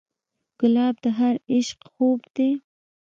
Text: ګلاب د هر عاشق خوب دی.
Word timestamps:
ګلاب 0.59 0.95
د 1.03 1.05
هر 1.17 1.35
عاشق 1.51 1.79
خوب 1.91 2.19
دی. 2.35 2.49